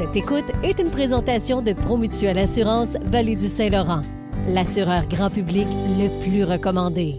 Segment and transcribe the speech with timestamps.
[0.00, 4.00] Cette écoute est une présentation de Promutuelle Assurance Vallée du Saint-Laurent,
[4.48, 5.66] l'assureur grand public
[5.98, 7.16] le plus recommandé.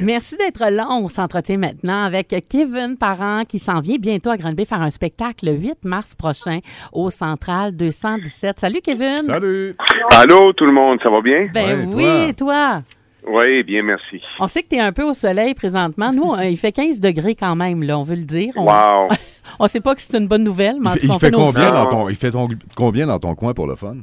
[0.00, 0.86] Merci d'être là.
[0.90, 5.46] On s'entretient maintenant avec Kevin Parent qui s'en vient bientôt à Grande-Bay faire un spectacle
[5.46, 6.60] le 8 mars prochain
[6.92, 8.60] au Central 217.
[8.60, 9.24] Salut Kevin.
[9.24, 9.74] Salut.
[10.12, 11.48] Allô, tout le monde, ça va bien?
[11.52, 12.28] Ben Ouais, oui, toi?
[12.28, 12.82] et toi?
[13.26, 14.20] Oui, bien, merci.
[14.38, 16.12] On sait que tu es un peu au soleil présentement.
[16.12, 18.52] Nous, il fait 15 degrés quand même, là, on veut le dire.
[18.56, 19.08] On, Wow.
[19.58, 21.18] on sait pas que c'est une bonne nouvelle, mais en Il, tout il cas, on
[21.18, 23.96] fait fait combien dans ton, il fait ton- combien dans ton coin pour le fun?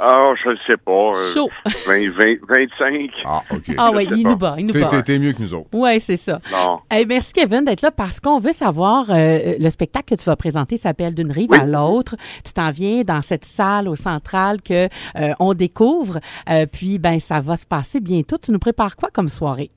[0.00, 0.92] Ah, je ne sais pas.
[0.92, 1.48] euh, Chaud.
[1.88, 3.10] 20, 20, 25.
[3.24, 3.62] Ah, OK.
[3.76, 4.28] Ah oui, il pas.
[4.30, 5.02] nous bat, il nous bat.
[5.02, 5.66] T'es mieux que nous autres.
[5.72, 6.38] Oui, c'est ça.
[6.52, 6.78] Non.
[6.88, 10.36] Hey, merci Kevin d'être là parce qu'on veut savoir, euh, le spectacle que tu vas
[10.36, 12.14] présenter s'appelle D'une rive à l'autre.
[12.44, 14.84] Tu t'en viens dans cette salle au central que
[15.16, 16.20] euh, on découvre.
[16.48, 18.38] Euh, puis, ben, ça va se passer bientôt.
[18.38, 19.70] Tu nous prépares quoi comme soirée?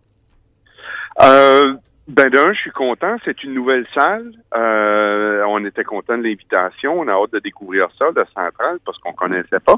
[1.24, 1.74] Euh,
[2.08, 3.16] ben d'un, je suis content.
[3.24, 4.32] C'est une nouvelle salle.
[4.56, 7.00] Euh, on était content de l'invitation.
[7.00, 9.76] On a hâte de découvrir ça, le central, parce qu'on connaissait pas.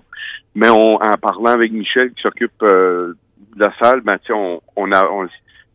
[0.56, 3.14] Mais on, en parlant avec Michel qui s'occupe euh,
[3.56, 5.28] de la salle, ben on, on a, on-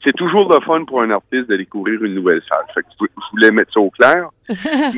[0.06, 2.64] c'est toujours le fun pour un artiste de découvrir une nouvelle salle.
[2.74, 4.28] Fait que je je voulais mettre ça au clair.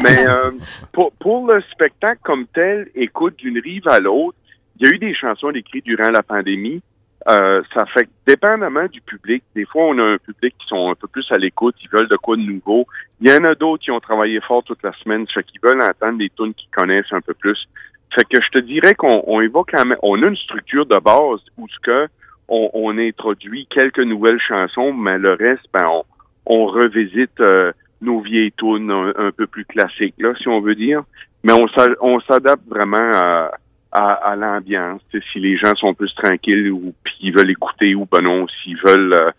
[0.02, 0.50] Mais euh,
[0.92, 4.36] pour, pour le spectacle comme tel, écoute d'une rive à l'autre,
[4.78, 6.82] il y a eu des chansons écrites durant la pandémie.
[7.28, 10.94] Euh, ça fait dépendamment du public, des fois, on a un public qui sont un
[10.94, 12.86] peu plus à l'écoute, ils veulent de quoi de nouveau.
[13.20, 15.82] Il y en a d'autres qui ont travaillé fort toute la semaine, fait qu'ils veulent
[15.82, 17.68] entendre des tunes qu'ils connaissent un peu plus.
[18.14, 20.98] Fait que je te dirais qu'on on évoque quand même, on a une structure de
[20.98, 22.08] base où ce que
[22.48, 26.04] on, on introduit quelques nouvelles chansons, mais le reste, ben, on,
[26.46, 30.74] on revisite euh, nos vieilles tunes un, un peu plus classiques, là, si on veut
[30.74, 31.02] dire.
[31.44, 33.52] Mais on s'adapte vraiment à,
[33.92, 35.00] à, à l'ambiance.
[35.32, 38.78] Si les gens sont plus tranquilles ou puis ils veulent écouter ou ben non, s'ils
[38.86, 39.30] veulent euh,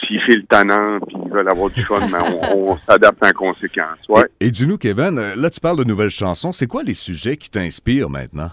[0.00, 3.98] s'ils filent tannant puis ils veulent avoir du fun, ben on, on s'adapte en conséquence.
[4.08, 4.24] Ouais.
[4.40, 6.52] Et, et dis-nous, Kevin, euh, là, tu parles de nouvelles chansons.
[6.52, 8.50] C'est quoi les sujets qui t'inspirent maintenant?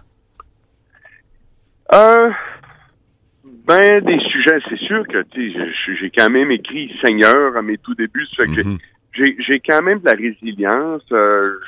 [1.94, 2.30] Euh,
[3.68, 5.24] ben, des sujets, c'est sûr que
[6.00, 8.78] j'ai quand même écrit Seigneur à mes tout débuts, ça fait que Mhm.
[9.14, 11.04] j'ai j'ai quand même de la résilience.
[11.12, 11.60] euh,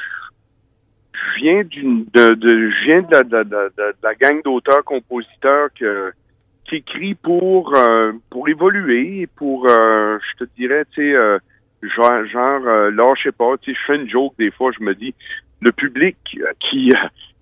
[1.54, 9.68] de, je viens de la, gang d'auteurs compositeurs qui écrit pour euh, pour évoluer pour
[9.70, 11.38] euh, je te dirais tu sais euh,
[11.84, 14.96] genre genre là je sais pas tu je fais une joke des fois je me
[14.96, 15.14] dis
[15.62, 16.92] le public euh, qui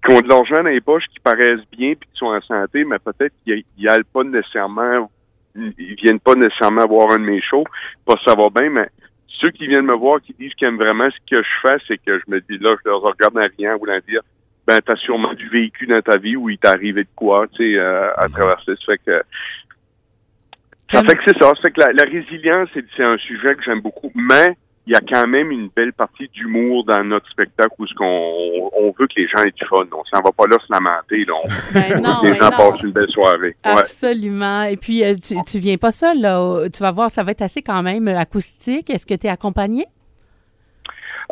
[0.06, 2.84] qui ont de l'argent dans les poches qui paraissent bien puis qui sont en santé
[2.84, 5.10] mais peut-être qu'ils y allent pas nécessairement
[5.56, 7.66] ils viennent pas nécessairement voir un de mes shows
[8.06, 8.90] pas ça va bien mais
[9.44, 11.98] ceux qui viennent me voir, qui disent qu'ils aiment vraiment ce que je fais, c'est
[11.98, 14.22] que je me dis là, je leur regarde en rien, en voulant dire,
[14.66, 17.58] ben, t'as sûrement du vécu dans ta vie où il t'est arrivé de quoi, tu
[17.58, 18.74] sais, euh, à traverser.
[18.78, 19.22] Ça fait que,
[20.90, 21.50] ça fait que c'est ça.
[21.50, 24.94] Ça fait que la, la résilience, c'est, c'est un sujet que j'aime beaucoup, mais il
[24.94, 28.94] y a quand même une belle partie d'humour dans notre spectacle où ce qu'on on
[29.00, 29.86] veut que les gens aient du fun.
[29.92, 31.34] On s'en va pas là se lamenter, là.
[31.42, 32.58] On Ben non, que les ben gens non.
[32.58, 33.56] passent une belle soirée.
[33.66, 33.72] Ouais.
[33.72, 34.64] Absolument.
[34.64, 36.68] Et puis, euh, tu, tu viens pas seul, là.
[36.70, 38.90] Tu vas voir, ça va être assez quand même euh, acoustique.
[38.90, 39.86] Est-ce que tu es accompagné?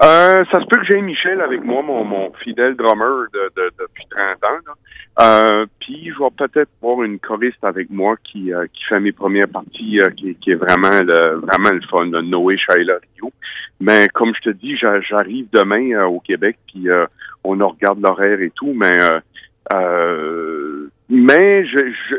[0.03, 3.72] Euh, ça se peut que j'ai Michel avec moi, mon, mon fidèle drummer de, de-
[3.79, 4.59] depuis 30 ans.
[4.66, 4.74] là.
[5.19, 9.12] Euh, puis je vais peut-être voir une choriste avec moi qui, euh, qui fait mes
[9.12, 13.31] premières parties, euh, qui, qui est vraiment le vraiment le fun, le Noé Shaila Rio.
[13.81, 17.06] Mais comme je te dis, j'a- j'arrive demain euh, au Québec, puis euh,
[17.44, 18.97] on regarde l'horaire et tout, mais
[21.09, 22.16] mais je, je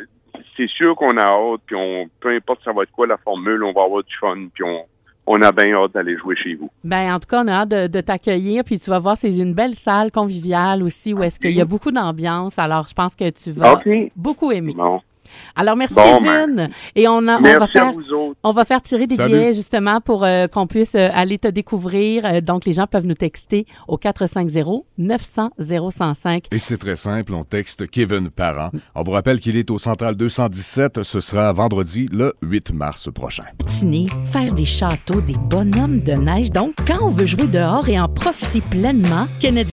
[0.57, 3.65] c'est sûr qu'on a hâte, puis on peu importe ça va être quoi la formule,
[3.65, 4.85] on va avoir du fun, puis on
[5.27, 6.71] on a bien hâte d'aller jouer chez vous.
[6.85, 8.65] Ben, en tout cas, on a hâte de, de t'accueillir.
[8.65, 11.65] Puis tu vas voir, c'est une belle salle conviviale aussi où est-ce qu'il y a
[11.65, 12.59] beaucoup d'ambiance.
[12.59, 13.81] Alors, je pense que tu vas
[14.17, 14.75] beaucoup aimer.
[14.75, 15.01] Bon.
[15.57, 16.69] Alors, merci, Bon, Kevin.
[16.97, 17.93] Et on, a, on va à faire.
[17.93, 18.37] vous autres.
[18.43, 19.35] On va faire tirer des Salut.
[19.35, 22.25] billets justement pour euh, qu'on puisse euh, aller te découvrir.
[22.25, 26.45] Euh, donc, les gens peuvent nous texter au 450-900-0105.
[26.51, 28.71] Et c'est très simple, on texte Kevin Parent.
[28.95, 31.03] On vous rappelle qu'il est au Central 217.
[31.03, 33.45] Ce sera vendredi, le 8 mars prochain.
[33.67, 36.51] Dîner, faire des châteaux, des bonhommes de neige.
[36.51, 39.71] Donc, quand on veut jouer dehors et en profiter pleinement, Kennedy